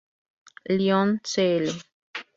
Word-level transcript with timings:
Lyon", 0.67 1.21
Cl. 1.23 1.67